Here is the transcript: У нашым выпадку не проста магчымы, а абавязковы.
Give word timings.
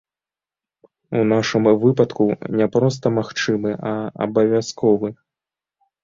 У 1.17 1.19
нашым 1.31 1.67
выпадку 1.83 2.25
не 2.61 2.67
проста 2.75 3.11
магчымы, 3.17 3.75
а 3.89 3.91
абавязковы. 4.27 5.09